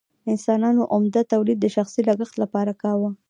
انسانانو 0.31 0.83
عمده 0.93 1.21
تولید 1.33 1.57
د 1.61 1.65
شخصي 1.75 2.01
لګښت 2.09 2.35
لپاره 2.43 2.73
کاوه. 2.81 3.09